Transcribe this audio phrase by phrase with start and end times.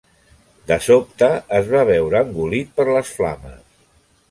[0.71, 1.29] De sobte
[1.59, 3.63] es va veure engolit per les flames.